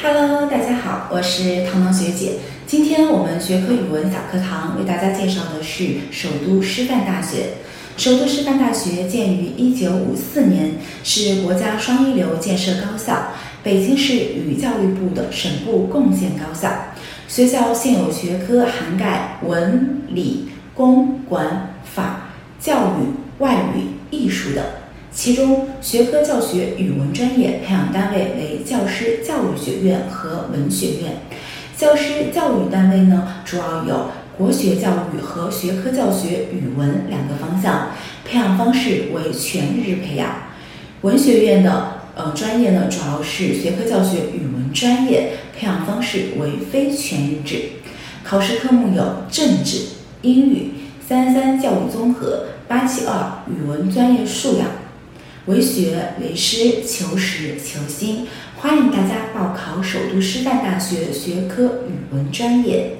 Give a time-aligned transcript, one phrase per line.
[0.00, 2.34] Hello，大家好，我是糖糖学姐。
[2.68, 7.54] 今天我们学科语文小课堂为大家介绍的是首都师范大学。
[7.96, 13.32] 首都师范大学建于一九五四年，是国家双一流建设高校，
[13.64, 16.70] 北京市与教育部的省部共建高校。
[17.26, 22.28] 学校现有学科涵盖文、理、工、管、法、
[22.60, 24.64] 教育、外语、艺术等。
[25.18, 31.22] 其中，学科教学语文专业培养单位为教师教育学院和文学院。
[31.76, 37.88] 教师教育单位呢，主要有国学教育和学科教学语文两个方向，
[38.24, 40.30] 培养方式为全日制培养。
[41.00, 47.62] 文学院的呃专业呢，主要是学科教学语文专业，培养方式为非全日制。
[48.22, 49.80] 考试科目有政治、
[50.22, 54.68] 英语、三三教育综合、八七二语文专业素养。
[55.48, 58.26] 为学为师，求实求新，
[58.56, 62.98] 欢迎大家报考首都师范大学学科语文专业。